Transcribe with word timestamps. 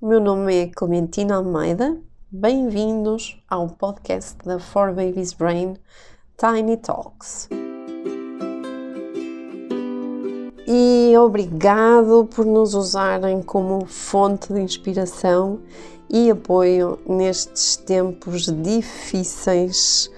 o 0.00 0.06
meu 0.06 0.20
nome 0.20 0.54
é 0.54 0.66
Clementina 0.68 1.34
Almeida. 1.34 2.00
Bem-vindos 2.30 3.42
ao 3.50 3.68
podcast 3.68 4.38
da 4.44 4.60
For 4.60 4.94
Babies 4.94 5.32
Brain 5.32 5.74
Tiny 6.36 6.76
Talks. 6.76 7.48
E 10.68 11.16
obrigado 11.18 12.28
por 12.32 12.46
nos 12.46 12.74
usarem 12.74 13.42
como 13.42 13.86
fonte 13.86 14.52
de 14.52 14.60
inspiração 14.60 15.62
e 16.08 16.30
apoio 16.30 17.00
nestes 17.04 17.76
tempos 17.76 18.42
difíceis. 18.62 20.08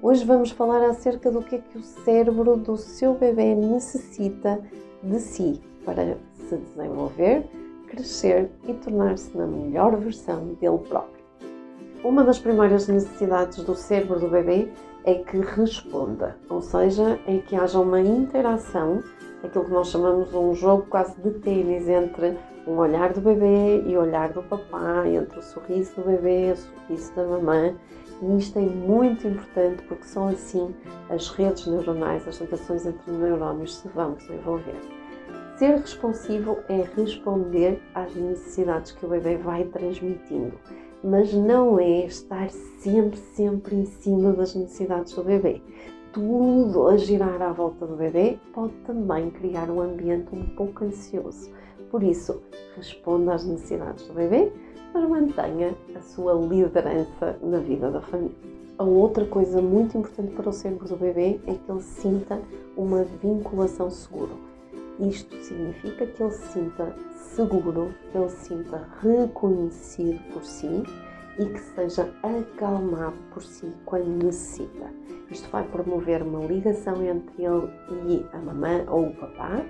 Hoje 0.00 0.24
vamos 0.24 0.52
falar 0.52 0.88
acerca 0.88 1.32
do 1.32 1.42
que 1.42 1.56
é 1.56 1.58
que 1.58 1.78
o 1.78 1.82
cérebro 1.82 2.56
do 2.56 2.76
seu 2.76 3.14
bebê 3.14 3.56
necessita 3.56 4.60
de 5.02 5.18
si 5.18 5.60
para 5.84 6.16
se 6.48 6.56
desenvolver, 6.56 7.44
crescer 7.94 8.50
e 8.66 8.74
tornar-se 8.74 9.36
na 9.36 9.46
melhor 9.46 9.96
versão 9.96 10.54
dele 10.60 10.78
próprio. 10.88 11.24
Uma 12.02 12.22
das 12.22 12.38
primeiras 12.38 12.86
necessidades 12.88 13.62
do 13.64 13.74
cérebro 13.74 14.20
do 14.20 14.28
bebê 14.28 14.68
é 15.04 15.14
que 15.14 15.38
responda, 15.38 16.36
ou 16.48 16.60
seja, 16.60 17.18
é 17.26 17.38
que 17.38 17.56
haja 17.56 17.78
uma 17.78 18.00
interação, 18.00 19.02
aquilo 19.42 19.64
que 19.64 19.70
nós 19.70 19.88
chamamos 19.88 20.30
de 20.30 20.36
um 20.36 20.54
jogo 20.54 20.86
quase 20.88 21.20
de 21.20 21.30
tênis 21.40 21.88
entre 21.88 22.36
um 22.66 22.76
olhar 22.78 23.12
do 23.12 23.20
bebê 23.20 23.82
e 23.86 23.96
o 23.96 24.00
olhar 24.00 24.32
do 24.32 24.42
papai, 24.42 25.16
entre 25.16 25.38
o 25.38 25.42
sorriso 25.42 25.94
do 25.96 26.02
bebê 26.02 26.48
e 26.48 26.52
o 26.52 26.56
sorriso 26.56 27.14
da 27.14 27.24
mamã. 27.24 27.74
E 28.22 28.38
isto 28.38 28.58
é 28.58 28.62
muito 28.62 29.26
importante 29.26 29.82
porque 29.84 30.04
são 30.04 30.28
assim 30.28 30.74
as 31.10 31.28
redes 31.28 31.66
neuronais, 31.66 32.26
as 32.26 32.40
ligações 32.40 32.86
entre 32.86 33.12
neurónios 33.12 33.76
se 33.76 33.88
vão 33.88 34.14
desenvolver. 34.14 35.03
Ser 35.58 35.76
responsivo 35.76 36.58
é 36.68 36.84
responder 36.96 37.80
às 37.94 38.14
necessidades 38.14 38.92
que 38.92 39.06
o 39.06 39.08
bebê 39.08 39.36
vai 39.36 39.64
transmitindo 39.64 40.58
mas 41.04 41.34
não 41.34 41.78
é 41.78 42.06
estar 42.06 42.48
sempre, 42.78 43.18
sempre 43.18 43.76
em 43.76 43.84
cima 43.84 44.32
das 44.32 44.54
necessidades 44.54 45.12
do 45.12 45.22
bebê. 45.22 45.60
Tudo 46.14 46.88
a 46.88 46.96
girar 46.96 47.42
à 47.42 47.52
volta 47.52 47.86
do 47.86 47.94
bebê 47.94 48.38
pode 48.54 48.72
também 48.86 49.30
criar 49.30 49.68
um 49.68 49.82
ambiente 49.82 50.34
um 50.34 50.46
pouco 50.56 50.84
ansioso. 50.84 51.50
Por 51.90 52.02
isso, 52.02 52.42
responda 52.74 53.34
às 53.34 53.44
necessidades 53.44 54.06
do 54.06 54.14
bebê, 54.14 54.50
mas 54.94 55.06
mantenha 55.06 55.74
a 55.94 56.00
sua 56.00 56.32
liderança 56.32 57.36
na 57.42 57.58
vida 57.58 57.90
da 57.90 58.00
família. 58.00 58.36
A 58.78 58.84
outra 58.84 59.26
coisa 59.26 59.60
muito 59.60 59.98
importante 59.98 60.34
para 60.34 60.48
o 60.48 60.52
cérebro 60.52 60.88
do 60.88 60.96
bebê 60.96 61.38
é 61.46 61.52
que 61.52 61.70
ele 61.70 61.82
sinta 61.82 62.40
uma 62.76 63.04
vinculação 63.04 63.90
segura. 63.90 64.32
Isto 65.00 65.36
significa 65.42 66.06
que 66.06 66.22
ele 66.22 66.30
sinta 66.30 66.94
seguro, 67.16 67.92
que 68.12 68.18
ele 68.18 68.28
se 68.28 68.46
sinta 68.46 68.88
reconhecido 69.02 70.20
por 70.32 70.44
si 70.44 70.84
e 71.38 71.46
que 71.46 71.60
seja 71.60 72.08
acalmado 72.22 73.16
por 73.32 73.42
si 73.42 73.72
quando 73.84 74.24
necessita. 74.24 74.88
Isto 75.30 75.50
vai 75.50 75.64
promover 75.64 76.22
uma 76.22 76.46
ligação 76.46 77.02
entre 77.02 77.42
ele 77.42 77.68
e 78.06 78.26
a 78.32 78.38
mamã 78.38 78.84
ou 78.88 79.08
o 79.08 79.14
papá, 79.16 79.64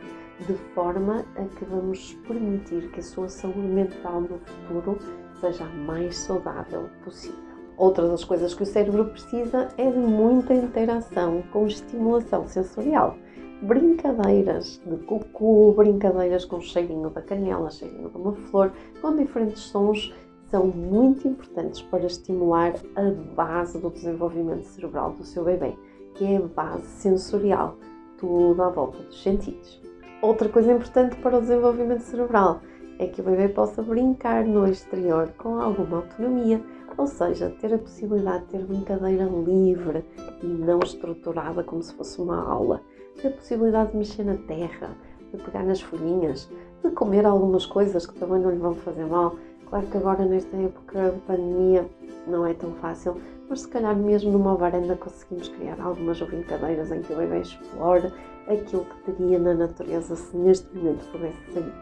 de 0.47 0.55
forma 0.75 1.25
a 1.37 1.45
que 1.57 1.65
vamos 1.65 2.13
permitir 2.27 2.91
que 2.91 3.01
a 3.01 3.03
sua 3.03 3.29
saúde 3.29 3.61
mental 3.61 4.21
no 4.21 4.39
futuro 4.39 4.99
seja 5.41 5.65
a 5.65 5.69
mais 5.69 6.19
saudável 6.19 6.91
possível. 7.03 7.39
Outra 7.79 8.07
das 8.07 8.25
coisas 8.25 8.53
que 8.53 8.63
o 8.63 8.67
cérebro 8.67 9.07
precisa 9.07 9.69
é 9.79 9.91
de 9.91 9.99
muita 9.99 10.53
interação 10.53 11.43
com 11.51 11.67
estimulação 11.67 12.47
sensorial 12.47 13.17
brincadeiras 13.63 14.81
de 14.85 14.97
cocô, 15.05 15.73
brincadeiras 15.77 16.45
com 16.45 16.61
cheirinho 16.61 17.11
da 17.11 17.23
canela, 17.23 17.71
cheirinho 17.71 18.11
de 18.11 18.17
uma 18.17 18.33
flor, 18.33 18.73
com 19.01 19.17
diferentes 19.17 19.63
sons, 19.63 20.13
são 20.49 20.67
muito 20.67 21.27
importantes 21.27 21.83
para 21.83 22.07
estimular 22.07 22.75
a 22.95 23.11
base 23.35 23.79
do 23.81 23.91
desenvolvimento 23.91 24.65
cerebral 24.65 25.13
do 25.13 25.25
seu 25.25 25.45
bebê, 25.45 25.75
que 26.15 26.25
é 26.25 26.37
a 26.37 26.41
base 26.41 26.87
sensorial, 26.87 27.77
tudo 28.19 28.63
à 28.63 28.71
volta 28.71 28.99
dos 29.03 29.23
sentidos. 29.23 29.81
Outra 30.23 30.49
coisa 30.49 30.73
importante 30.73 31.17
para 31.17 31.39
o 31.39 31.41
desenvolvimento 31.41 32.03
cerebral 32.03 32.61
é 32.99 33.07
que 33.07 33.21
o 33.21 33.25
bebê 33.25 33.49
possa 33.49 33.83
brincar 33.83 34.45
no 34.45 34.67
exterior 34.69 35.29
com 35.37 35.61
alguma 35.61 35.99
autonomia, 35.99 36.63
ou 36.97 37.07
seja, 37.07 37.51
ter 37.61 37.75
a 37.75 37.79
possibilidade 37.79 38.45
de 38.45 38.51
ter 38.53 38.65
brincadeira 38.65 39.25
livre 39.25 40.05
e 40.43 40.47
não 40.47 40.79
estruturada 40.79 41.65
como 41.65 41.83
se 41.83 41.93
fosse 41.95 42.21
uma 42.21 42.41
aula 42.41 42.81
ter 43.21 43.29
a 43.29 43.31
possibilidade 43.31 43.93
de 43.93 43.99
mexer 43.99 44.25
na 44.25 44.37
terra, 44.37 44.91
de 45.33 45.43
pegar 45.43 45.65
nas 45.65 45.81
folhinhas, 45.81 46.49
de 46.83 46.91
comer 46.91 47.27
algumas 47.27 47.67
coisas 47.67 48.07
que 48.07 48.15
também 48.15 48.41
não 48.41 48.51
lhe 48.51 48.59
vão 48.59 48.75
fazer 48.75 49.07
mal. 49.07 49.37
Claro 49.69 49.87
que 49.87 49.97
agora, 49.97 50.25
nesta 50.25 50.57
época 50.57 51.11
de 51.11 51.21
pandemia, 51.21 51.89
não 52.27 52.47
é 52.47 52.55
tão 52.55 52.73
fácil, 52.75 53.17
mas 53.49 53.61
se 53.61 53.69
calhar 53.69 53.97
mesmo 53.97 54.33
numa 54.33 54.55
varanda 54.55 54.97
conseguimos 54.97 55.49
criar 55.49 55.81
algumas 55.81 56.21
brincadeiras 56.21 56.91
em 56.91 57.03
que 57.03 57.13
o 57.13 57.17
bebê 57.17 57.41
explore 57.41 58.13
aquilo 58.49 58.85
que 58.85 59.13
teria 59.13 59.39
na 59.39 59.55
natureza 59.55 60.17
se 60.17 60.37
neste 60.37 60.75
momento 60.77 61.05
pudesse 61.11 61.53
sair. 61.53 61.73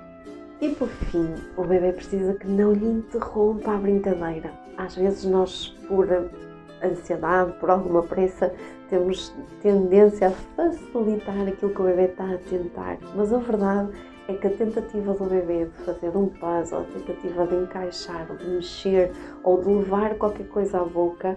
E 0.61 0.69
por 0.77 0.89
fim, 0.89 1.35
o 1.57 1.65
bebê 1.65 1.93
precisa 1.93 2.35
que 2.35 2.47
não 2.47 2.73
lhe 2.73 2.87
interrompa 2.87 3.73
a 3.73 3.79
brincadeira. 3.79 4.53
Às 4.77 4.95
vezes 4.95 5.25
nós, 5.25 5.77
por 5.89 6.07
ansiedade, 6.83 7.53
por 7.55 7.71
alguma 7.71 8.03
pressa, 8.03 8.53
temos 8.89 9.35
tendência 9.61 10.29
a 10.29 10.31
facilitar 10.31 11.49
aquilo 11.49 11.75
que 11.75 11.81
o 11.81 11.85
bebê 11.85 12.05
está 12.05 12.25
a 12.25 12.39
tentar. 12.39 12.99
Mas 13.15 13.33
a 13.33 13.39
verdade 13.39 13.93
é 14.29 14.35
que 14.35 14.47
a 14.47 14.51
tentativa 14.51 15.15
do 15.15 15.25
bebê 15.25 15.67
de 15.67 15.85
fazer 15.85 16.17
um 16.17 16.29
puzzle, 16.29 16.81
a 16.81 16.85
tentativa 16.85 17.47
de 17.47 17.55
encaixar, 17.57 18.27
de 18.37 18.49
mexer 18.49 19.13
ou 19.43 19.61
de 19.61 19.69
levar 19.69 20.15
qualquer 20.17 20.47
coisa 20.49 20.81
à 20.81 20.85
boca, 20.85 21.37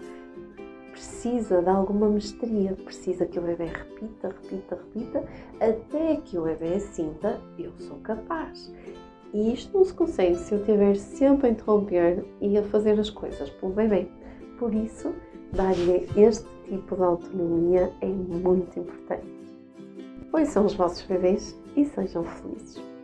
precisa 0.91 1.61
de 1.61 1.69
alguma 1.69 2.07
mestria, 2.07 2.71
precisa 2.73 3.25
que 3.25 3.37
o 3.37 3.41
bebê 3.41 3.65
repita, 3.65 4.29
repita, 4.29 4.75
repita, 4.75 5.23
até 5.59 6.15
que 6.23 6.37
o 6.37 6.43
bebê 6.43 6.79
sinta 6.79 7.39
eu 7.59 7.71
sou 7.79 7.97
capaz. 7.97 8.71
E 9.33 9.53
isto 9.53 9.77
não 9.77 9.83
se 9.83 9.93
consegue 9.93 10.35
se 10.35 10.53
eu 10.53 10.59
estiver 10.59 10.95
sempre 10.95 11.47
a 11.47 11.49
interromper 11.49 12.23
e 12.39 12.57
a 12.57 12.63
fazer 12.63 12.97
as 12.97 13.09
coisas 13.09 13.49
pelo 13.49 13.73
bebê. 13.73 14.07
Por 14.57 14.73
isso, 14.73 15.13
dar-lhe 15.53 16.07
este 16.15 16.47
tipo 16.67 16.95
de 16.95 17.03
autonomia 17.03 17.91
é 18.01 18.07
muito 18.07 18.79
importante. 18.79 19.27
Pois 20.31 20.49
são 20.49 20.65
os 20.65 20.73
vossos 20.73 21.01
bebês 21.03 21.57
e 21.75 21.85
sejam 21.85 22.23
felizes. 22.23 22.94